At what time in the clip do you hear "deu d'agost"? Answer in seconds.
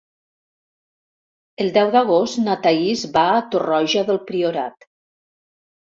1.77-2.41